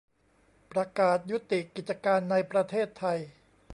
[0.71, 3.19] ประกาศยุติกิจการในประเทศไทย